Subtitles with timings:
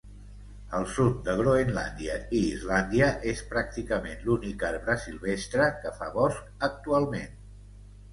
[0.75, 7.37] Al sud de Groenlàndia i Islàndia és pràcticament l'únic arbre silvestre que fa bosc actualment.